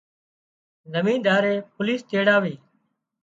[0.91, 2.55] زميندائي پوليش تيڙاوي